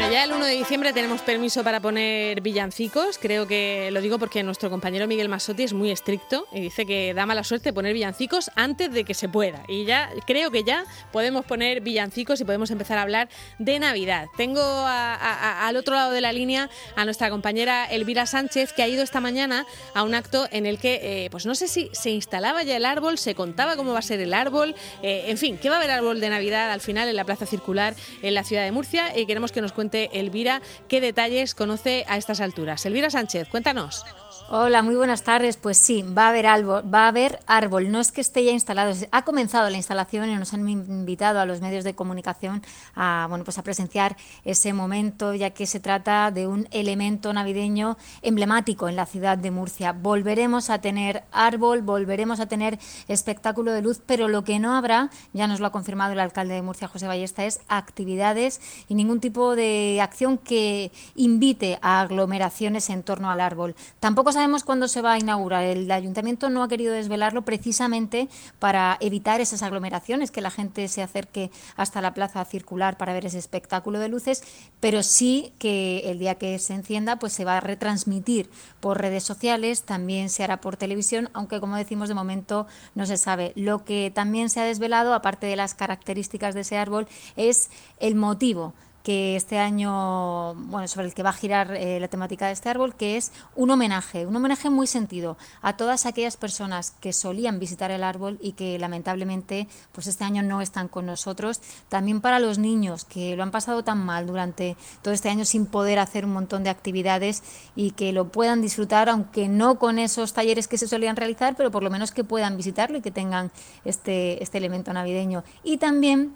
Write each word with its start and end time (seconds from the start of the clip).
Bueno, 0.00 0.14
ya 0.14 0.24
el 0.24 0.32
1 0.32 0.46
de 0.46 0.54
diciembre 0.54 0.94
tenemos 0.94 1.20
permiso 1.20 1.62
para 1.62 1.78
poner 1.78 2.40
villancicos. 2.40 3.18
Creo 3.18 3.46
que 3.46 3.90
lo 3.92 4.00
digo 4.00 4.18
porque 4.18 4.42
nuestro 4.42 4.70
compañero 4.70 5.06
Miguel 5.06 5.28
Masotti 5.28 5.64
es 5.64 5.74
muy 5.74 5.90
estricto 5.90 6.46
y 6.52 6.62
dice 6.62 6.86
que 6.86 7.12
da 7.12 7.26
mala 7.26 7.44
suerte 7.44 7.74
poner 7.74 7.92
villancicos 7.92 8.50
antes 8.54 8.90
de 8.94 9.04
que 9.04 9.12
se 9.12 9.28
pueda. 9.28 9.62
Y 9.68 9.84
ya 9.84 10.08
creo 10.26 10.50
que 10.50 10.64
ya 10.64 10.86
podemos 11.12 11.44
poner 11.44 11.82
villancicos 11.82 12.40
y 12.40 12.46
podemos 12.46 12.70
empezar 12.70 12.96
a 12.96 13.02
hablar 13.02 13.28
de 13.58 13.78
Navidad. 13.78 14.28
Tengo 14.38 14.62
al 14.64 15.76
otro 15.76 15.94
lado 15.94 16.12
de 16.12 16.22
la 16.22 16.32
línea 16.32 16.70
a 16.96 17.04
nuestra 17.04 17.28
compañera 17.28 17.84
Elvira 17.84 18.24
Sánchez 18.24 18.72
que 18.72 18.82
ha 18.82 18.88
ido 18.88 19.02
esta 19.02 19.20
mañana 19.20 19.66
a 19.92 20.02
un 20.02 20.14
acto 20.14 20.48
en 20.50 20.64
el 20.64 20.78
que, 20.78 21.26
eh, 21.26 21.30
pues 21.30 21.44
no 21.44 21.54
sé 21.54 21.68
si 21.68 21.90
se 21.92 22.08
instalaba 22.08 22.62
ya 22.62 22.78
el 22.78 22.86
árbol, 22.86 23.18
se 23.18 23.34
contaba 23.34 23.76
cómo 23.76 23.92
va 23.92 23.98
a 23.98 24.02
ser 24.02 24.20
el 24.20 24.32
árbol, 24.32 24.74
eh, 25.02 25.24
en 25.26 25.36
fin, 25.36 25.58
que 25.58 25.68
va 25.68 25.74
a 25.74 25.78
haber 25.78 25.90
árbol 25.90 26.20
de 26.20 26.30
Navidad 26.30 26.70
al 26.72 26.80
final 26.80 27.06
en 27.06 27.16
la 27.16 27.24
Plaza 27.24 27.44
Circular 27.44 27.94
en 28.22 28.32
la 28.32 28.44
ciudad 28.44 28.64
de 28.64 28.72
Murcia 28.72 29.14
y 29.14 29.26
queremos 29.26 29.52
que 29.52 29.60
nos 29.60 29.72
cuente 29.72 29.89
Elvira 29.94 30.60
qué 30.88 31.00
detalles 31.00 31.54
conoce 31.54 32.04
a 32.08 32.16
estas 32.16 32.40
alturas. 32.40 32.84
Elvira 32.86 33.10
Sánchez, 33.10 33.48
cuéntanos. 33.48 34.04
Hola, 34.52 34.82
muy 34.82 34.96
buenas 34.96 35.22
tardes. 35.22 35.56
Pues 35.56 35.78
sí, 35.78 36.02
va 36.02 36.24
a 36.24 36.28
haber 36.30 36.48
árbol, 36.48 36.82
va 36.92 37.04
a 37.04 37.08
haber 37.08 37.38
árbol. 37.46 37.92
No 37.92 38.00
es 38.00 38.10
que 38.10 38.20
esté 38.20 38.42
ya 38.42 38.50
instalado, 38.50 38.92
ha 39.12 39.22
comenzado 39.22 39.70
la 39.70 39.76
instalación 39.76 40.28
y 40.28 40.34
nos 40.34 40.52
han 40.52 40.68
invitado 40.68 41.38
a 41.38 41.46
los 41.46 41.60
medios 41.60 41.84
de 41.84 41.94
comunicación 41.94 42.60
a 42.96 43.26
bueno, 43.28 43.44
pues 43.44 43.58
a 43.58 43.62
presenciar 43.62 44.16
ese 44.44 44.72
momento, 44.72 45.34
ya 45.34 45.50
que 45.50 45.66
se 45.66 45.78
trata 45.78 46.32
de 46.32 46.48
un 46.48 46.66
elemento 46.72 47.32
navideño 47.32 47.96
emblemático 48.22 48.88
en 48.88 48.96
la 48.96 49.06
ciudad 49.06 49.38
de 49.38 49.52
Murcia. 49.52 49.92
Volveremos 49.92 50.68
a 50.68 50.80
tener 50.80 51.22
árbol, 51.30 51.82
volveremos 51.82 52.40
a 52.40 52.46
tener 52.46 52.80
espectáculo 53.06 53.70
de 53.70 53.82
luz, 53.82 54.02
pero 54.04 54.26
lo 54.26 54.42
que 54.42 54.58
no 54.58 54.74
habrá, 54.74 55.10
ya 55.32 55.46
nos 55.46 55.60
lo 55.60 55.68
ha 55.68 55.70
confirmado 55.70 56.14
el 56.14 56.18
alcalde 56.18 56.54
de 56.54 56.62
Murcia, 56.62 56.88
José 56.88 57.06
Ballesta, 57.06 57.44
es 57.44 57.60
actividades 57.68 58.60
y 58.88 58.96
ningún 58.96 59.20
tipo 59.20 59.54
de 59.54 60.00
acción 60.02 60.38
que 60.38 60.90
invite 61.14 61.78
a 61.82 62.00
aglomeraciones 62.00 62.90
en 62.90 63.04
torno 63.04 63.30
al 63.30 63.40
árbol. 63.40 63.76
Tampoco 64.00 64.32
sabemos 64.40 64.64
cuándo 64.64 64.88
se 64.88 65.02
va 65.02 65.12
a 65.12 65.18
inaugurar. 65.18 65.64
El 65.64 65.90
ayuntamiento 65.90 66.48
no 66.48 66.62
ha 66.62 66.68
querido 66.68 66.94
desvelarlo 66.94 67.42
precisamente 67.42 68.30
para 68.58 68.96
evitar 69.00 69.42
esas 69.42 69.62
aglomeraciones, 69.62 70.30
que 70.30 70.40
la 70.40 70.50
gente 70.50 70.88
se 70.88 71.02
acerque 71.02 71.50
hasta 71.76 72.00
la 72.00 72.14
plaza 72.14 72.42
circular 72.46 72.96
para 72.96 73.12
ver 73.12 73.26
ese 73.26 73.38
espectáculo 73.38 73.98
de 73.98 74.08
luces, 74.08 74.42
pero 74.80 75.02
sí 75.02 75.52
que 75.58 76.10
el 76.10 76.18
día 76.18 76.36
que 76.36 76.58
se 76.58 76.72
encienda 76.72 77.16
pues 77.16 77.34
se 77.34 77.44
va 77.44 77.58
a 77.58 77.60
retransmitir 77.60 78.48
por 78.80 78.98
redes 78.98 79.24
sociales, 79.24 79.82
también 79.82 80.30
se 80.30 80.42
hará 80.42 80.62
por 80.62 80.78
televisión, 80.78 81.28
aunque 81.34 81.60
como 81.60 81.76
decimos 81.76 82.08
de 82.08 82.14
momento 82.14 82.66
no 82.94 83.04
se 83.04 83.18
sabe. 83.18 83.52
Lo 83.56 83.84
que 83.84 84.10
también 84.14 84.48
se 84.48 84.60
ha 84.60 84.64
desvelado, 84.64 85.12
aparte 85.12 85.48
de 85.48 85.56
las 85.56 85.74
características 85.74 86.54
de 86.54 86.62
ese 86.62 86.78
árbol, 86.78 87.06
es 87.36 87.68
el 87.98 88.14
motivo 88.14 88.72
que 89.02 89.36
este 89.36 89.58
año, 89.58 90.54
bueno, 90.54 90.86
sobre 90.88 91.06
el 91.06 91.14
que 91.14 91.22
va 91.22 91.30
a 91.30 91.34
girar 91.34 91.74
eh, 91.74 91.98
la 92.00 92.08
temática 92.08 92.46
de 92.46 92.52
este 92.52 92.68
árbol, 92.68 92.94
que 92.94 93.16
es 93.16 93.32
un 93.56 93.70
homenaje, 93.70 94.26
un 94.26 94.36
homenaje 94.36 94.70
muy 94.70 94.86
sentido 94.86 95.36
a 95.62 95.76
todas 95.76 96.06
aquellas 96.06 96.36
personas 96.36 96.92
que 97.00 97.12
solían 97.12 97.58
visitar 97.58 97.90
el 97.90 98.04
árbol 98.04 98.38
y 98.42 98.52
que 98.52 98.78
lamentablemente, 98.78 99.68
pues 99.92 100.06
este 100.06 100.24
año 100.24 100.42
no 100.42 100.60
están 100.60 100.88
con 100.88 101.06
nosotros. 101.06 101.60
También 101.88 102.20
para 102.20 102.38
los 102.38 102.58
niños 102.58 103.04
que 103.04 103.36
lo 103.36 103.42
han 103.42 103.50
pasado 103.50 103.84
tan 103.84 104.04
mal 104.04 104.26
durante 104.26 104.76
todo 105.02 105.14
este 105.14 105.30
año 105.30 105.44
sin 105.44 105.66
poder 105.66 105.98
hacer 105.98 106.24
un 106.24 106.32
montón 106.32 106.62
de 106.64 106.70
actividades 106.70 107.42
y 107.74 107.92
que 107.92 108.12
lo 108.12 108.28
puedan 108.28 108.60
disfrutar, 108.60 109.08
aunque 109.08 109.48
no 109.48 109.78
con 109.78 109.98
esos 109.98 110.32
talleres 110.32 110.68
que 110.68 110.78
se 110.78 110.88
solían 110.88 111.16
realizar, 111.16 111.56
pero 111.56 111.70
por 111.70 111.82
lo 111.82 111.90
menos 111.90 112.12
que 112.12 112.24
puedan 112.24 112.56
visitarlo 112.56 112.98
y 112.98 113.00
que 113.00 113.10
tengan 113.10 113.50
este, 113.84 114.42
este 114.42 114.58
elemento 114.58 114.92
navideño. 114.92 115.44
Y 115.62 115.78
también 115.78 116.34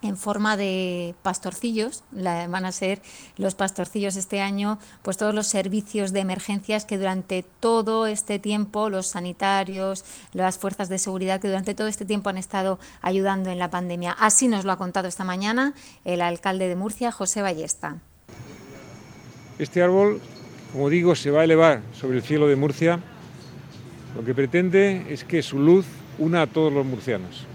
en 0.00 0.16
forma 0.16 0.56
de 0.56 1.14
pastorcillos, 1.22 2.04
van 2.12 2.64
a 2.64 2.72
ser 2.72 3.02
los 3.36 3.54
pastorcillos 3.54 4.16
este 4.16 4.40
año, 4.40 4.78
pues 5.02 5.16
todos 5.16 5.34
los 5.34 5.48
servicios 5.48 6.12
de 6.12 6.20
emergencias 6.20 6.84
que 6.84 6.98
durante 6.98 7.44
todo 7.60 8.06
este 8.06 8.38
tiempo, 8.38 8.90
los 8.90 9.08
sanitarios, 9.08 10.04
las 10.32 10.58
fuerzas 10.58 10.88
de 10.88 10.98
seguridad 10.98 11.40
que 11.40 11.48
durante 11.48 11.74
todo 11.74 11.88
este 11.88 12.04
tiempo 12.04 12.30
han 12.30 12.38
estado 12.38 12.78
ayudando 13.02 13.50
en 13.50 13.58
la 13.58 13.70
pandemia. 13.70 14.12
Así 14.12 14.46
nos 14.46 14.64
lo 14.64 14.72
ha 14.72 14.78
contado 14.78 15.08
esta 15.08 15.24
mañana 15.24 15.74
el 16.04 16.20
alcalde 16.20 16.68
de 16.68 16.76
Murcia, 16.76 17.10
José 17.10 17.42
Ballesta. 17.42 17.96
Este 19.58 19.82
árbol, 19.82 20.20
como 20.72 20.88
digo, 20.90 21.16
se 21.16 21.32
va 21.32 21.40
a 21.40 21.44
elevar 21.44 21.82
sobre 21.92 22.18
el 22.18 22.22
cielo 22.22 22.46
de 22.46 22.54
Murcia. 22.54 23.00
Lo 24.14 24.24
que 24.24 24.34
pretende 24.34 25.06
es 25.08 25.24
que 25.24 25.42
su 25.42 25.58
luz 25.58 25.86
una 26.18 26.42
a 26.42 26.46
todos 26.46 26.72
los 26.72 26.86
murcianos. 26.86 27.46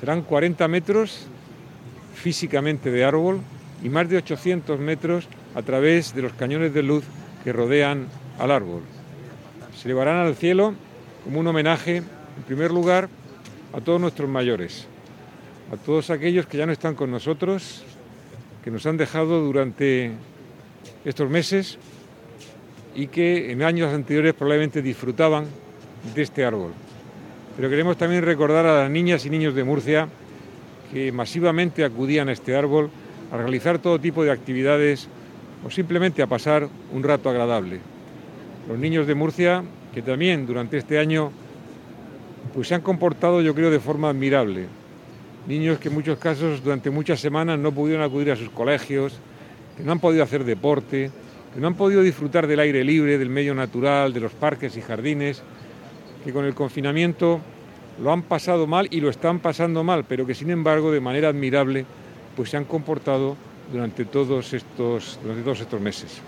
Serán 0.00 0.22
40 0.22 0.68
metros 0.68 1.26
físicamente 2.14 2.90
de 2.90 3.04
árbol 3.04 3.40
y 3.82 3.88
más 3.88 4.08
de 4.08 4.18
800 4.18 4.78
metros 4.78 5.28
a 5.54 5.62
través 5.62 6.14
de 6.14 6.22
los 6.22 6.32
cañones 6.32 6.74
de 6.74 6.82
luz 6.82 7.04
que 7.44 7.52
rodean 7.52 8.06
al 8.38 8.50
árbol. 8.50 8.82
Se 9.76 9.88
elevarán 9.88 10.26
al 10.26 10.34
cielo 10.36 10.74
como 11.24 11.40
un 11.40 11.46
homenaje, 11.46 11.96
en 11.96 12.42
primer 12.46 12.70
lugar, 12.70 13.08
a 13.72 13.80
todos 13.80 14.00
nuestros 14.00 14.28
mayores, 14.28 14.86
a 15.72 15.76
todos 15.76 16.10
aquellos 16.10 16.46
que 16.46 16.58
ya 16.58 16.66
no 16.66 16.72
están 16.72 16.94
con 16.94 17.10
nosotros, 17.10 17.84
que 18.64 18.70
nos 18.70 18.86
han 18.86 18.96
dejado 18.96 19.42
durante 19.42 20.12
estos 21.04 21.30
meses 21.30 21.78
y 22.94 23.06
que 23.08 23.52
en 23.52 23.62
años 23.62 23.92
anteriores 23.92 24.34
probablemente 24.34 24.82
disfrutaban 24.82 25.44
de 26.14 26.22
este 26.22 26.44
árbol. 26.44 26.72
Pero 27.56 27.70
queremos 27.70 27.96
también 27.96 28.22
recordar 28.22 28.66
a 28.66 28.82
las 28.82 28.90
niñas 28.90 29.24
y 29.24 29.30
niños 29.30 29.54
de 29.54 29.64
Murcia 29.64 30.08
que 30.92 31.10
masivamente 31.10 31.84
acudían 31.84 32.28
a 32.28 32.32
este 32.32 32.54
árbol 32.54 32.90
a 33.32 33.36
realizar 33.38 33.78
todo 33.78 33.98
tipo 33.98 34.22
de 34.22 34.30
actividades 34.30 35.08
o 35.64 35.70
simplemente 35.70 36.22
a 36.22 36.26
pasar 36.26 36.68
un 36.92 37.02
rato 37.02 37.30
agradable. 37.30 37.80
Los 38.68 38.78
niños 38.78 39.06
de 39.06 39.14
Murcia 39.14 39.64
que 39.94 40.02
también 40.02 40.46
durante 40.46 40.76
este 40.76 40.98
año 40.98 41.32
pues 42.52 42.68
se 42.68 42.74
han 42.74 42.82
comportado 42.82 43.40
yo 43.40 43.54
creo 43.54 43.70
de 43.70 43.80
forma 43.80 44.10
admirable. 44.10 44.66
Niños 45.48 45.78
que 45.78 45.88
en 45.88 45.94
muchos 45.94 46.18
casos 46.18 46.62
durante 46.62 46.90
muchas 46.90 47.20
semanas 47.20 47.58
no 47.58 47.72
pudieron 47.72 48.04
acudir 48.04 48.30
a 48.32 48.36
sus 48.36 48.50
colegios, 48.50 49.18
que 49.76 49.82
no 49.82 49.92
han 49.92 50.00
podido 50.00 50.22
hacer 50.22 50.44
deporte, 50.44 51.10
que 51.54 51.60
no 51.60 51.68
han 51.68 51.74
podido 51.74 52.02
disfrutar 52.02 52.46
del 52.46 52.60
aire 52.60 52.84
libre, 52.84 53.16
del 53.16 53.30
medio 53.30 53.54
natural, 53.54 54.12
de 54.12 54.20
los 54.20 54.32
parques 54.32 54.76
y 54.76 54.82
jardines, 54.82 55.42
que 56.26 56.32
con 56.32 56.44
el 56.44 56.56
confinamiento 56.56 57.40
lo 58.02 58.12
han 58.12 58.22
pasado 58.22 58.66
mal 58.66 58.88
y 58.90 59.00
lo 59.00 59.10
están 59.10 59.38
pasando 59.38 59.84
mal, 59.84 60.04
pero 60.08 60.26
que 60.26 60.34
sin 60.34 60.50
embargo 60.50 60.90
de 60.90 61.00
manera 61.00 61.28
admirable 61.28 61.86
pues 62.34 62.50
se 62.50 62.56
han 62.56 62.64
comportado 62.64 63.36
durante 63.72 64.04
todos 64.04 64.52
estos, 64.52 65.20
durante 65.22 65.44
todos 65.44 65.60
estos 65.60 65.80
meses. 65.80 66.20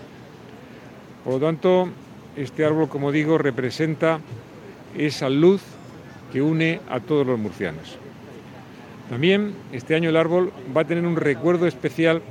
Por 1.25 1.33
lo 1.33 1.39
tanto, 1.41 1.89
este 2.37 2.63
árbol, 2.63 2.87
como 2.87 3.11
digo, 3.11 3.37
representa 3.37 4.21
esa 4.97 5.29
luz 5.29 5.61
que 6.31 6.41
une 6.41 6.79
a 6.89 7.01
todos 7.01 7.27
los 7.27 7.37
murcianos. 7.37 7.97
También 9.09 9.53
este 9.73 9.95
año 9.95 10.09
el 10.09 10.15
árbol 10.15 10.53
va 10.75 10.81
a 10.81 10.87
tener 10.87 11.05
un 11.05 11.17
recuerdo 11.17 11.67
especial 11.67 12.21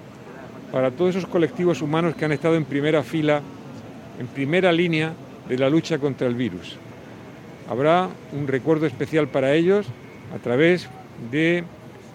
para 0.72 0.90
todos 0.90 1.16
esos 1.16 1.28
colectivos 1.28 1.82
humanos 1.82 2.14
que 2.16 2.24
han 2.24 2.32
estado 2.32 2.54
en 2.54 2.64
primera 2.64 3.02
fila, 3.02 3.42
en 4.18 4.26
primera 4.26 4.72
línea 4.72 5.12
de 5.46 5.58
la 5.58 5.68
lucha 5.68 5.98
contra 5.98 6.26
el 6.26 6.34
virus 6.34 6.78
habrá 7.68 8.08
un 8.32 8.48
recuerdo 8.48 8.86
especial 8.86 9.28
para 9.28 9.54
ellos 9.54 9.86
a 10.34 10.38
través 10.38 10.88
de 11.30 11.64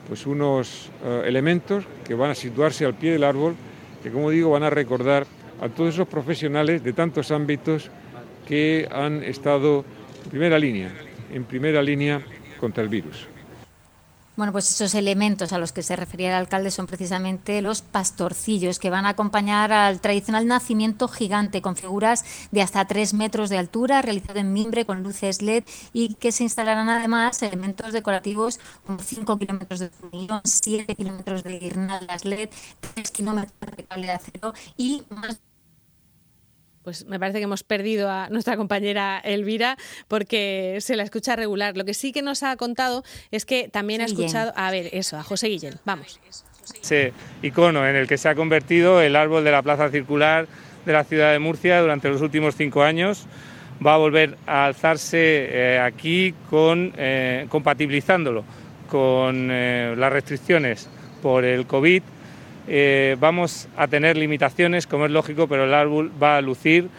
pues, 0.07 0.25
unos 0.25 0.89
eh, 1.03 1.23
elementos 1.25 1.85
que 2.05 2.15
van 2.15 2.31
a 2.31 2.35
situarse 2.35 2.85
al 2.85 2.95
pie 2.95 3.11
del 3.11 3.23
árbol, 3.23 3.55
que 4.01 4.11
como 4.11 4.29
digo 4.29 4.51
van 4.51 4.63
a 4.63 4.69
recordar 4.69 5.25
a 5.61 5.69
todos 5.69 5.93
esos 5.93 6.07
profesionales 6.07 6.83
de 6.83 6.93
tantos 6.93 7.31
ámbitos 7.31 7.89
que 8.47 8.87
han 8.91 9.23
estado 9.23 9.85
en 10.25 10.29
primera 10.29 10.59
línea, 10.59 10.91
en 11.31 11.45
primera 11.45 11.81
línea 11.81 12.21
contra 12.59 12.83
el 12.83 12.89
virus. 12.89 13.27
Bueno, 14.35 14.51
pues 14.51 14.67
esos 14.71 14.95
elementos 14.95 15.53
a 15.53 15.59
los 15.59 15.73
que 15.73 15.83
se 15.83 15.95
refería 15.95 16.29
el 16.29 16.35
alcalde 16.35 16.71
son 16.71 16.87
precisamente 16.87 17.61
los 17.61 17.83
pastorcillos 17.83 18.79
que 18.79 18.89
van 18.89 19.05
a 19.05 19.09
acompañar 19.09 19.71
al 19.71 20.01
tradicional 20.01 20.47
nacimiento 20.47 21.07
gigante 21.07 21.61
con 21.61 21.75
figuras 21.75 22.25
de 22.49 22.63
hasta 22.63 22.85
tres 22.85 23.13
metros 23.13 23.51
de 23.51 23.59
altura, 23.59 24.01
realizado 24.01 24.39
en 24.39 24.51
mimbre 24.51 24.85
con 24.85 25.03
luces 25.03 25.43
LED 25.43 25.65
y 25.93 26.15
que 26.15 26.31
se 26.31 26.43
instalarán 26.43 26.89
además 26.89 27.43
elementos 27.43 27.93
decorativos 27.93 28.59
como 28.87 28.97
5 28.97 29.37
kilómetros 29.37 29.79
de 29.79 29.89
fumigón, 29.89 30.41
7 30.43 30.95
kilómetros 30.95 31.43
de 31.43 31.59
guirnaldas 31.59 32.25
LED, 32.25 32.49
3 32.95 33.11
kilómetros 33.11 33.77
de 33.77 33.83
cable 33.83 34.07
de 34.07 34.13
acero 34.13 34.53
y 34.77 35.03
más 35.09 35.39
pues 36.83 37.05
me 37.05 37.19
parece 37.19 37.39
que 37.39 37.45
hemos 37.45 37.63
perdido 37.63 38.09
a 38.09 38.29
nuestra 38.29 38.57
compañera 38.57 39.19
Elvira 39.23 39.77
porque 40.07 40.77
se 40.81 40.95
la 40.95 41.03
escucha 41.03 41.35
regular. 41.35 41.77
Lo 41.77 41.85
que 41.85 41.93
sí 41.93 42.11
que 42.11 42.21
nos 42.21 42.43
ha 42.43 42.55
contado 42.57 43.03
es 43.31 43.45
que 43.45 43.69
también 43.69 44.01
ha 44.01 44.05
escuchado, 44.05 44.53
a 44.55 44.69
ver, 44.71 44.89
eso, 44.91 45.17
a 45.17 45.23
José 45.23 45.47
Guillén. 45.47 45.75
Vamos. 45.85 46.19
Ese 46.81 47.13
icono 47.41 47.87
en 47.87 47.95
el 47.95 48.07
que 48.07 48.17
se 48.17 48.29
ha 48.29 48.35
convertido 48.35 49.01
el 49.01 49.15
árbol 49.15 49.43
de 49.43 49.51
la 49.51 49.61
Plaza 49.61 49.89
Circular 49.89 50.47
de 50.85 50.93
la 50.93 51.03
ciudad 51.03 51.31
de 51.31 51.39
Murcia 51.39 51.81
durante 51.81 52.09
los 52.09 52.21
últimos 52.21 52.55
cinco 52.55 52.83
años 52.83 53.25
va 53.85 53.95
a 53.95 53.97
volver 53.97 54.37
a 54.45 54.65
alzarse 54.65 55.47
eh, 55.49 55.79
aquí 55.79 56.33
con, 56.49 56.93
eh, 56.97 57.47
compatibilizándolo 57.49 58.43
con 58.89 59.49
eh, 59.51 59.95
las 59.97 60.13
restricciones 60.13 60.89
por 61.21 61.45
el 61.45 61.65
COVID 61.65 62.03
eh, 62.67 63.17
vamos 63.19 63.67
a 63.75 63.87
tener 63.87 64.17
limitaciones, 64.17 64.87
como 64.87 65.05
es 65.05 65.11
lógico, 65.11 65.47
pero 65.47 65.65
el 65.65 65.73
árbol 65.73 66.11
va 66.21 66.37
a 66.37 66.41
lucir. 66.41 66.89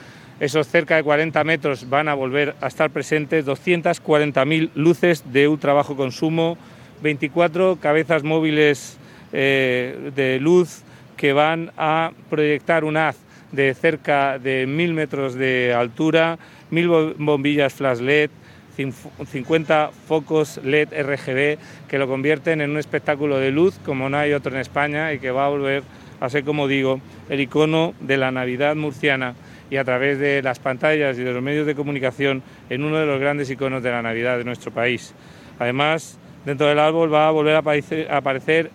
Esos 0.41 0.67
cerca 0.67 0.97
de 0.97 1.03
40 1.03 1.45
metros 1.45 1.89
van 1.89 2.09
a 2.09 2.15
volver 2.15 2.55
a 2.61 2.67
estar 2.67 2.91
presentes, 2.91 3.47
240.000 3.47 4.71
luces 4.75 5.25
de 5.33 5.49
ultra 5.49 5.73
bajo 5.73 5.97
consumo, 5.97 6.59
24 7.03 7.77
cabezas 7.81 8.25
móviles 8.25 8.99
eh, 9.33 10.11
de 10.15 10.41
luz 10.41 10.83
que 11.17 11.33
van 11.33 11.71
a 11.77 12.11
proyectar 12.29 12.85
un 12.85 12.97
haz 12.97 13.17
de 13.53 13.73
cerca 13.75 14.39
de 14.39 14.67
1.000 14.67 14.93
metros 14.93 15.35
de 15.35 15.73
altura, 15.73 16.39
1.000 16.73 17.15
bombillas 17.19 17.75
flash 17.75 18.01
LED, 18.01 18.31
50 18.77 19.91
focos 20.07 20.61
LED 20.63 20.89
RGB 20.93 21.59
que 21.89 21.99
lo 21.99 22.09
convierten 22.09 22.61
en 22.61 22.71
un 22.71 22.79
espectáculo 22.79 23.39
de 23.39 23.51
luz 23.51 23.79
como 23.85 24.09
no 24.09 24.19
hay 24.19 24.33
otro 24.33 24.53
en 24.53 24.61
España 24.61 25.13
y 25.13 25.19
que 25.19 25.31
va 25.31 25.47
a 25.47 25.49
volver 25.49 25.83
a 26.21 26.29
ser, 26.29 26.45
como 26.45 26.69
digo, 26.69 27.01
el 27.29 27.41
icono 27.41 27.95
de 28.01 28.17
la 28.17 28.31
Navidad 28.31 28.77
murciana 28.77 29.35
y 29.71 29.77
a 29.77 29.85
través 29.85 30.19
de 30.19 30.43
las 30.43 30.59
pantallas 30.59 31.19
y 31.19 31.23
de 31.23 31.33
los 31.33 31.43
medios 31.43 31.67
de 31.67 31.75
comunicación 31.75 32.43
en 32.71 32.85
uno 32.85 32.99
de 32.99 33.07
los 33.07 33.21
grandes 33.21 33.51
iconos 33.51 33.83
de 33.83 33.91
la 33.91 34.03
Navidad 34.03 34.39
de 34.39 34.45
nuestro 34.45 34.71
país. 34.71 35.15
Además, 35.59 36.19
dentro 36.45 36.67
del 36.67 36.79
árbol 36.79 37.13
va 37.13 37.29
a 37.29 37.31
volver 37.31 37.57
a 37.57 38.17
aparecer, 38.17 38.71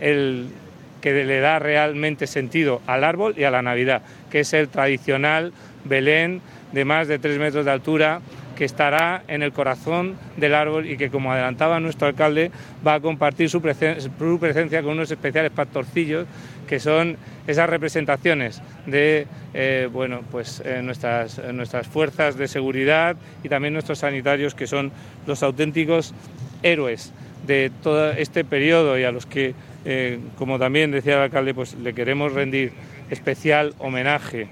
el 0.00 0.48
que 1.00 1.24
le 1.24 1.40
da 1.40 1.58
realmente 1.58 2.26
sentido 2.26 2.80
al 2.86 3.04
árbol 3.04 3.34
y 3.36 3.44
a 3.44 3.50
la 3.50 3.62
Navidad, 3.62 4.02
que 4.30 4.40
es 4.40 4.52
el 4.52 4.68
tradicional 4.68 5.52
Belén 5.84 6.40
de 6.72 6.84
más 6.84 7.08
de 7.08 7.18
tres 7.18 7.38
metros 7.38 7.64
de 7.64 7.70
altura 7.70 8.20
que 8.58 8.64
estará 8.64 9.22
en 9.28 9.44
el 9.44 9.52
corazón 9.52 10.16
del 10.36 10.52
árbol 10.52 10.90
y 10.90 10.96
que, 10.96 11.10
como 11.10 11.30
adelantaba 11.30 11.78
nuestro 11.78 12.08
alcalde, 12.08 12.50
va 12.84 12.94
a 12.94 13.00
compartir 13.00 13.48
su, 13.48 13.62
presencia 13.62 14.82
con 14.82 14.94
unos 14.94 15.12
especiales 15.12 15.52
pastorcillos 15.52 16.26
que 16.66 16.80
son 16.80 17.16
esas 17.46 17.70
representaciones 17.70 18.60
de 18.84 19.28
eh, 19.54 19.88
bueno, 19.92 20.22
pues, 20.32 20.60
eh, 20.64 20.82
nuestras, 20.82 21.40
nuestras 21.54 21.86
fuerzas 21.86 22.36
de 22.36 22.48
seguridad 22.48 23.14
y 23.44 23.48
también 23.48 23.74
nuestros 23.74 24.00
sanitarios, 24.00 24.56
que 24.56 24.66
son 24.66 24.90
los 25.28 25.44
auténticos 25.44 26.12
héroes 26.64 27.12
de 27.46 27.70
todo 27.84 28.10
este 28.10 28.44
periodo 28.44 28.98
y 28.98 29.04
a 29.04 29.12
los 29.12 29.24
que, 29.24 29.54
eh, 29.84 30.18
como 30.36 30.58
también 30.58 30.90
decía 30.90 31.14
el 31.14 31.20
alcalde, 31.20 31.54
pues 31.54 31.74
le 31.74 31.94
queremos 31.94 32.32
rendir 32.32 32.72
especial 33.08 33.72
homenaje. 33.78 34.48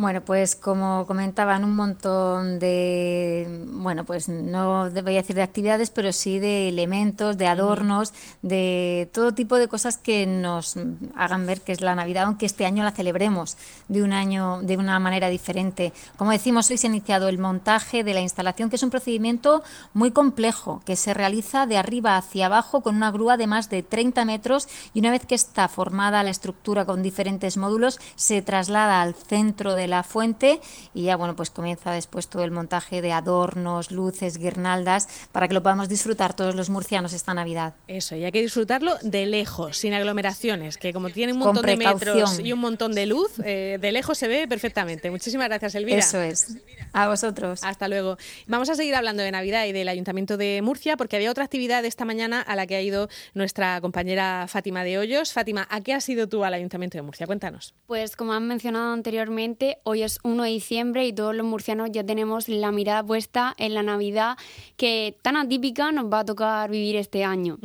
Bueno, 0.00 0.22
pues 0.22 0.56
como 0.56 1.04
comentaban, 1.06 1.62
un 1.62 1.76
montón 1.76 2.58
de, 2.58 3.66
bueno, 3.66 4.06
pues 4.06 4.30
no 4.30 4.88
voy 4.88 5.16
a 5.16 5.20
decir 5.20 5.36
de 5.36 5.42
actividades, 5.42 5.90
pero 5.90 6.10
sí 6.14 6.38
de 6.38 6.70
elementos, 6.70 7.36
de 7.36 7.46
adornos, 7.46 8.14
de 8.40 9.10
todo 9.12 9.34
tipo 9.34 9.56
de 9.56 9.68
cosas 9.68 9.98
que 9.98 10.24
nos 10.24 10.78
hagan 11.14 11.44
ver 11.44 11.60
que 11.60 11.72
es 11.72 11.82
la 11.82 11.94
Navidad, 11.94 12.24
aunque 12.24 12.46
este 12.46 12.64
año 12.64 12.82
la 12.82 12.92
celebremos 12.92 13.58
de 13.88 14.02
un 14.02 14.14
año, 14.14 14.62
de 14.62 14.78
una 14.78 14.98
manera 15.00 15.28
diferente. 15.28 15.92
Como 16.16 16.30
decimos, 16.30 16.70
hoy 16.70 16.78
se 16.78 16.86
ha 16.86 16.88
iniciado 16.88 17.28
el 17.28 17.36
montaje 17.36 18.02
de 18.02 18.14
la 18.14 18.22
instalación, 18.22 18.70
que 18.70 18.76
es 18.76 18.82
un 18.82 18.88
procedimiento 18.88 19.62
muy 19.92 20.12
complejo, 20.12 20.80
que 20.86 20.96
se 20.96 21.12
realiza 21.12 21.66
de 21.66 21.76
arriba 21.76 22.16
hacia 22.16 22.46
abajo 22.46 22.80
con 22.80 22.96
una 22.96 23.10
grúa 23.10 23.36
de 23.36 23.46
más 23.46 23.68
de 23.68 23.82
30 23.82 24.24
metros 24.24 24.66
y 24.94 25.00
una 25.00 25.10
vez 25.10 25.26
que 25.26 25.34
está 25.34 25.68
formada 25.68 26.22
la 26.22 26.30
estructura 26.30 26.86
con 26.86 27.02
diferentes 27.02 27.58
módulos, 27.58 28.00
se 28.16 28.40
traslada 28.40 29.02
al 29.02 29.14
centro 29.14 29.74
de 29.74 29.89
la 29.90 30.02
fuente 30.02 30.60
y 30.94 31.04
ya 31.04 31.16
bueno 31.16 31.36
pues 31.36 31.50
comienza 31.50 31.92
después 31.92 32.28
todo 32.28 32.44
el 32.44 32.50
montaje 32.50 33.02
de 33.02 33.12
adornos, 33.12 33.90
luces, 33.90 34.38
guirnaldas 34.38 35.08
para 35.32 35.48
que 35.48 35.54
lo 35.54 35.62
podamos 35.62 35.88
disfrutar 35.88 36.34
todos 36.34 36.54
los 36.54 36.70
murcianos 36.70 37.12
esta 37.12 37.34
Navidad. 37.34 37.74
Eso, 37.88 38.16
y 38.16 38.24
hay 38.24 38.32
que 38.32 38.42
disfrutarlo 38.42 38.94
de 39.02 39.26
lejos, 39.26 39.76
sin 39.76 39.92
aglomeraciones, 39.92 40.78
que 40.78 40.92
como 40.92 41.10
tiene 41.10 41.32
un 41.32 41.40
montón 41.40 41.66
de 41.66 41.76
metros 41.76 42.40
y 42.40 42.52
un 42.52 42.60
montón 42.60 42.94
de 42.94 43.06
luz, 43.06 43.32
eh, 43.44 43.78
de 43.80 43.92
lejos 43.92 44.18
se 44.18 44.28
ve 44.28 44.48
perfectamente. 44.48 45.10
Muchísimas 45.10 45.48
gracias, 45.48 45.74
Elvira. 45.74 45.98
Eso 45.98 46.20
es. 46.20 46.56
A 46.92 47.08
vosotros. 47.08 47.60
Hasta 47.62 47.88
luego. 47.88 48.16
Vamos 48.46 48.68
a 48.68 48.74
seguir 48.74 48.94
hablando 48.94 49.22
de 49.22 49.30
Navidad 49.30 49.66
y 49.66 49.72
del 49.72 49.88
Ayuntamiento 49.88 50.36
de 50.36 50.60
Murcia 50.62 50.96
porque 50.96 51.16
había 51.16 51.30
otra 51.30 51.44
actividad 51.44 51.84
esta 51.84 52.04
mañana 52.04 52.40
a 52.40 52.56
la 52.56 52.66
que 52.66 52.76
ha 52.76 52.82
ido 52.82 53.08
nuestra 53.34 53.80
compañera 53.80 54.46
Fátima 54.48 54.84
de 54.84 54.98
Hoyos. 54.98 55.32
Fátima, 55.32 55.66
¿a 55.70 55.80
qué 55.80 55.94
has 55.94 56.08
ido 56.08 56.28
tú 56.28 56.44
al 56.44 56.54
Ayuntamiento 56.54 56.98
de 56.98 57.02
Murcia? 57.02 57.26
Cuéntanos. 57.26 57.74
Pues 57.86 58.16
como 58.16 58.32
han 58.32 58.46
mencionado 58.46 58.92
anteriormente, 58.92 59.78
hoy 59.84 60.02
es 60.02 60.18
1 60.22 60.42
de 60.42 60.50
diciembre 60.50 61.06
y 61.06 61.12
todos 61.12 61.34
los 61.34 61.46
murcianos 61.46 61.90
ya 61.92 62.04
tenemos 62.04 62.48
la 62.48 62.72
mirada 62.72 63.02
puesta 63.02 63.54
en 63.58 63.74
la 63.74 63.82
Navidad 63.82 64.36
que 64.76 65.16
tan 65.22 65.36
atípica 65.36 65.92
nos 65.92 66.12
va 66.12 66.20
a 66.20 66.24
tocar 66.24 66.70
vivir 66.70 66.96
este 66.96 67.24
año. 67.24 67.58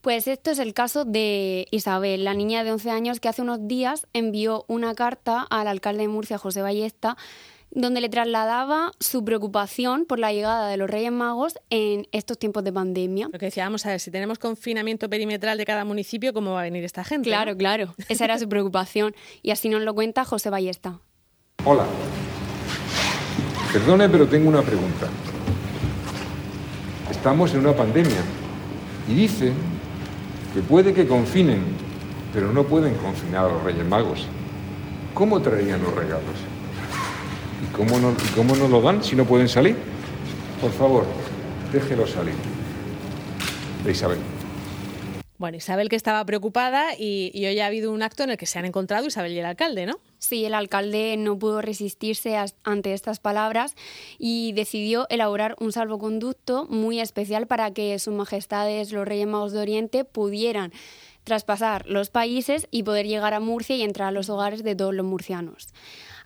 Pues 0.00 0.28
esto 0.28 0.50
es 0.50 0.58
el 0.58 0.74
caso 0.74 1.04
de 1.04 1.66
Isabel, 1.70 2.24
la 2.24 2.34
niña 2.34 2.64
de 2.64 2.72
11 2.72 2.90
años 2.90 3.20
que 3.20 3.28
hace 3.28 3.42
unos 3.42 3.66
días 3.66 4.06
envió 4.12 4.64
una 4.68 4.94
carta 4.94 5.46
al 5.48 5.68
alcalde 5.68 6.02
de 6.02 6.08
Murcia, 6.08 6.38
José 6.38 6.62
Ballesta, 6.62 7.16
donde 7.70 8.00
le 8.00 8.08
trasladaba 8.08 8.92
su 9.00 9.24
preocupación 9.24 10.06
por 10.06 10.18
la 10.18 10.32
llegada 10.32 10.68
de 10.68 10.76
los 10.76 10.88
Reyes 10.88 11.12
Magos 11.12 11.58
en 11.70 12.08
estos 12.12 12.38
tiempos 12.38 12.64
de 12.64 12.72
pandemia. 12.72 13.28
Lo 13.32 13.38
que 13.38 13.46
decía, 13.46 13.64
vamos 13.64 13.84
a 13.86 13.90
ver, 13.90 14.00
si 14.00 14.10
tenemos 14.10 14.38
confinamiento 14.38 15.10
perimetral 15.10 15.58
de 15.58 15.64
cada 15.64 15.84
municipio, 15.84 16.32
¿cómo 16.32 16.52
va 16.52 16.60
a 16.60 16.64
venir 16.64 16.84
esta 16.84 17.04
gente? 17.04 17.28
Claro, 17.28 17.56
claro, 17.56 17.94
esa 18.08 18.24
era 18.24 18.38
su 18.38 18.48
preocupación 18.48 19.14
y 19.42 19.50
así 19.50 19.68
nos 19.68 19.82
lo 19.82 19.94
cuenta 19.94 20.24
José 20.24 20.50
Ballesta. 20.50 21.00
Hola, 21.68 21.84
perdone, 23.72 24.08
pero 24.08 24.28
tengo 24.28 24.48
una 24.48 24.62
pregunta. 24.62 25.08
Estamos 27.10 27.52
en 27.54 27.58
una 27.58 27.72
pandemia 27.72 28.20
y 29.08 29.14
dicen 29.14 29.52
que 30.54 30.60
puede 30.60 30.94
que 30.94 31.08
confinen, 31.08 31.64
pero 32.32 32.52
no 32.52 32.62
pueden 32.62 32.94
confinar 32.94 33.46
a 33.46 33.48
los 33.48 33.64
Reyes 33.64 33.84
Magos. 33.84 34.28
¿Cómo 35.12 35.42
traerían 35.42 35.82
los 35.82 35.92
regalos? 35.92 36.36
¿Y 37.64 37.74
cómo, 37.74 37.98
no, 37.98 38.14
cómo 38.36 38.54
nos 38.54 38.70
lo 38.70 38.80
dan 38.80 39.02
si 39.02 39.16
no 39.16 39.24
pueden 39.24 39.48
salir? 39.48 39.76
Por 40.60 40.70
favor, 40.70 41.04
déjelo 41.72 42.06
salir. 42.06 42.34
Isabel. 43.90 44.18
Bueno, 45.38 45.58
Isabel 45.58 45.90
que 45.90 45.96
estaba 45.96 46.24
preocupada 46.24 46.94
y, 46.98 47.30
hoy 47.46 47.60
ha 47.60 47.66
habido 47.66 47.92
un 47.92 48.02
acto 48.02 48.22
en 48.22 48.30
el 48.30 48.38
que 48.38 48.46
se 48.46 48.58
han 48.58 48.64
encontrado 48.64 49.06
Isabel 49.06 49.32
y 49.32 49.38
el 49.38 49.44
alcalde, 49.44 49.84
¿no? 49.84 49.98
Sí, 50.18 50.46
el 50.46 50.54
alcalde 50.54 51.16
no 51.18 51.38
pudo 51.38 51.60
resistirse 51.60 52.36
ante 52.64 52.94
estas 52.94 53.20
palabras 53.20 53.74
y 54.18 54.52
decidió 54.52 55.06
elaborar 55.10 55.54
un 55.58 55.72
salvoconducto 55.72 56.66
muy 56.70 57.00
especial 57.00 57.46
para 57.46 57.70
que 57.72 57.98
sus 57.98 58.14
majestades, 58.14 58.92
los 58.92 59.06
Reyes 59.06 59.26
Magos 59.26 59.52
de 59.52 59.60
Oriente, 59.60 60.04
pudieran 60.04 60.72
traspasar 61.24 61.84
los 61.86 62.08
países 62.08 62.68
y 62.70 62.84
poder 62.84 63.06
llegar 63.06 63.34
a 63.34 63.40
Murcia 63.40 63.76
y 63.76 63.82
entrar 63.82 64.08
a 64.08 64.12
los 64.12 64.30
hogares 64.30 64.62
de 64.62 64.74
todos 64.74 64.94
los 64.94 65.04
murcianos. 65.04 65.68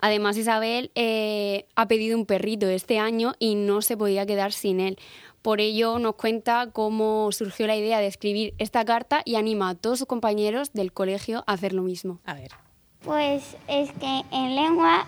Además, 0.01 0.37
Isabel 0.37 0.91
eh, 0.95 1.67
ha 1.77 1.87
pedido 1.89 2.19
un 2.19 2.27
perrito 2.27 2.69
este 2.69 2.99
año 2.99 3.35
y 3.39 3.55
no 3.55 3.83
se 3.83 3.97
podía 3.97 4.27
quedar 4.27 4.53
sin 4.53 4.81
él. 4.81 4.99
Por 5.43 5.61
ello 5.61 5.99
nos 5.99 6.17
cuenta 6.17 6.69
cómo 6.73 7.33
surgió 7.33 7.67
la 7.67 7.77
idea 7.77 7.99
de 8.01 8.07
escribir 8.07 8.55
esta 8.59 8.85
carta 8.85 9.23
y 9.25 9.37
anima 9.37 9.71
a 9.71 9.75
todos 9.75 10.01
sus 10.01 10.09
compañeros 10.09 10.73
del 10.73 10.93
colegio 10.93 11.45
a 11.47 11.53
hacer 11.55 11.73
lo 11.73 11.83
mismo. 11.83 12.21
A 12.25 12.35
ver. 12.35 12.51
Pues 13.05 13.57
es 13.67 13.91
que 13.93 14.23
en 14.31 14.57
lengua 14.57 15.07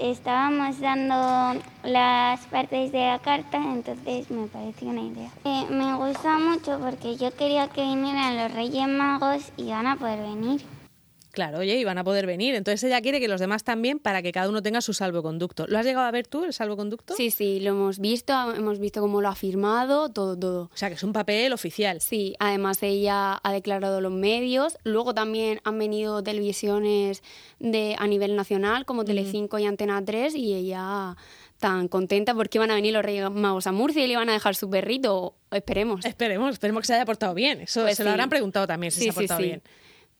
estábamos 0.00 0.80
dando 0.80 1.60
las 1.82 2.40
partes 2.46 2.92
de 2.92 3.06
la 3.06 3.18
carta, 3.18 3.58
entonces 3.58 4.30
me 4.30 4.46
pareció 4.46 4.88
una 4.88 5.02
idea. 5.02 5.30
Eh, 5.44 5.66
me 5.70 5.94
gusta 5.96 6.38
mucho 6.38 6.78
porque 6.78 7.16
yo 7.16 7.30
quería 7.34 7.68
que 7.68 7.82
vinieran 7.82 8.36
los 8.36 8.52
Reyes 8.52 8.88
Magos 8.88 9.52
y 9.56 9.70
van 9.70 9.86
a 9.86 9.96
poder 9.96 10.20
venir. 10.20 10.62
Claro, 11.34 11.58
oye, 11.58 11.76
y 11.76 11.84
van 11.84 11.98
a 11.98 12.04
poder 12.04 12.26
venir. 12.26 12.54
Entonces 12.54 12.84
ella 12.84 13.00
quiere 13.02 13.18
que 13.18 13.26
los 13.26 13.40
demás 13.40 13.64
también 13.64 13.98
para 13.98 14.22
que 14.22 14.30
cada 14.30 14.48
uno 14.48 14.62
tenga 14.62 14.80
su 14.80 14.94
salvoconducto. 14.94 15.66
¿Lo 15.66 15.78
has 15.78 15.84
llegado 15.84 16.06
a 16.06 16.10
ver 16.12 16.28
tú, 16.28 16.44
el 16.44 16.52
salvoconducto? 16.52 17.14
Sí, 17.16 17.32
sí, 17.32 17.58
lo 17.58 17.70
hemos 17.70 17.98
visto, 17.98 18.32
hemos 18.54 18.78
visto 18.78 19.00
cómo 19.00 19.20
lo 19.20 19.28
ha 19.28 19.34
firmado, 19.34 20.10
todo, 20.10 20.38
todo. 20.38 20.70
O 20.72 20.76
sea, 20.76 20.88
que 20.88 20.94
es 20.94 21.02
un 21.02 21.12
papel 21.12 21.52
oficial. 21.52 22.00
Sí, 22.00 22.36
además 22.38 22.80
ella 22.82 23.40
ha 23.42 23.52
declarado 23.52 24.00
los 24.00 24.12
medios. 24.12 24.78
Luego 24.84 25.12
también 25.12 25.60
han 25.64 25.76
venido 25.76 26.22
televisiones 26.22 27.22
de, 27.58 27.96
a 27.98 28.06
nivel 28.06 28.36
nacional, 28.36 28.84
como 28.84 29.04
Telecinco 29.04 29.58
y 29.58 29.66
Antena 29.66 30.04
3, 30.04 30.36
y 30.36 30.54
ella 30.54 31.16
tan 31.58 31.88
contenta 31.88 32.34
porque 32.34 32.58
van 32.58 32.70
a 32.70 32.74
venir 32.74 32.92
los 32.92 33.04
Reyes 33.04 33.28
Magos 33.30 33.66
a 33.66 33.72
Murcia 33.72 34.04
y 34.04 34.06
le 34.06 34.12
iban 34.12 34.28
a 34.28 34.34
dejar 34.34 34.54
su 34.54 34.70
perrito. 34.70 35.34
Esperemos. 35.50 36.04
Esperemos, 36.04 36.52
esperemos 36.52 36.82
que 36.82 36.86
se 36.86 36.94
haya 36.94 37.04
portado 37.04 37.34
bien. 37.34 37.62
Eso 37.62 37.82
pues 37.82 37.96
se 37.96 38.04
lo 38.04 38.10
habrán 38.10 38.28
preguntado 38.28 38.66
también 38.66 38.92
si 38.92 39.00
se 39.00 39.10
ha 39.10 39.12
portado 39.12 39.40
bien. 39.40 39.62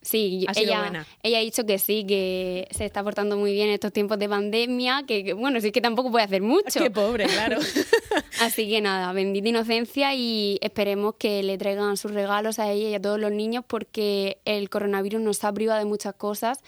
Sí, 0.04 0.44
Ha 0.48 0.54
sido 0.54 0.66
ella, 0.72 0.80
buena. 0.80 1.06
ella 1.22 1.38
ha 1.38 1.40
dicho 1.40 1.64
que 1.64 1.78
sí, 1.78 2.04
que 2.06 2.68
se 2.70 2.84
está 2.84 3.02
portando 3.02 3.36
muy 3.36 3.52
bien 3.52 3.68
en 3.68 3.74
estos 3.74 3.92
tiempos 3.92 4.18
de 4.18 4.28
pandemia, 4.28 5.04
que, 5.06 5.24
que, 5.24 5.32
bueno, 5.32 5.60
sí 5.60 5.72
que 5.72 5.80
tampoco 5.80 6.10
puede 6.10 6.24
hacer 6.24 6.42
mucho. 6.42 6.80
Qué 6.80 6.90
pobre, 6.90 7.26
claro. 7.26 7.58
Así 8.40 8.68
que 8.68 8.80
nada, 8.80 9.12
bendita 9.12 9.48
inocencia 9.48 10.14
y 10.14 10.58
esperemos 10.60 11.14
que 11.18 11.42
le 11.42 11.56
traigan 11.58 11.96
sus 11.96 12.12
regalos 12.12 12.58
a 12.58 12.70
ella 12.70 12.90
y 12.90 12.94
a 12.94 13.00
todos 13.00 13.18
los 13.18 13.32
niños 13.32 13.64
porque 13.66 14.38
el 14.44 14.68
coronavirus 14.70 15.20
nos 15.20 15.42
ha 15.44 15.52
privado 15.52 15.78
de 15.78 15.86
muchas 15.86 16.14
cosas, 16.14 16.60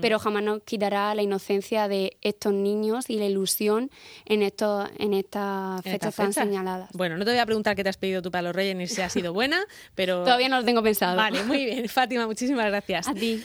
pero 0.00 0.18
jamás 0.18 0.42
nos 0.42 0.62
quitará 0.62 1.14
la 1.14 1.22
inocencia 1.22 1.88
de 1.88 2.16
estos 2.22 2.52
niños 2.52 3.10
y 3.10 3.18
la 3.18 3.26
ilusión 3.26 3.90
en, 4.24 4.42
estos, 4.42 4.88
en 4.98 5.14
estas 5.14 5.84
En 5.84 5.92
fechas 5.92 6.14
tan 6.14 6.32
señaladas. 6.32 6.90
Bueno, 6.92 7.16
no 7.16 7.24
te 7.24 7.30
voy 7.32 7.40
a 7.40 7.46
preguntar 7.46 7.74
qué 7.74 7.82
te 7.82 7.88
has 7.90 7.96
pedido 7.96 8.22
tú 8.22 8.30
para 8.30 8.42
los 8.42 8.54
Reyes 8.54 8.76
ni 8.76 8.86
si 8.86 9.00
ha 9.00 9.08
sido 9.08 9.32
buena, 9.32 9.64
pero... 9.94 10.24
Todavía 10.24 10.48
no 10.48 10.58
lo 10.58 10.64
tengo 10.64 10.82
pensado. 10.82 11.16
Vale, 11.16 11.42
muy 11.44 11.64
bien. 11.64 11.88
Fátima, 11.94 12.26
muchísimas 12.26 12.70
gracias. 12.86 13.08
A 13.08 13.14
ti. 13.14 13.44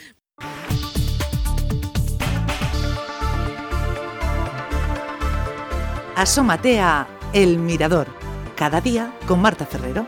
Asómate 6.15 6.81
a 6.81 7.07
El 7.33 7.59
Mirador, 7.59 8.07
cada 8.55 8.81
día 8.81 9.13
con 9.25 9.41
Marta 9.41 9.65
Ferrero. 9.65 10.05